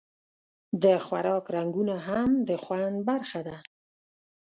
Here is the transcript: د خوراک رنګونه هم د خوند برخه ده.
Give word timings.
د 0.83 0.85
خوراک 1.05 1.45
رنګونه 1.55 1.95
هم 2.07 2.29
د 2.47 2.49
خوند 2.63 2.97
برخه 3.09 3.39
ده. 3.47 3.57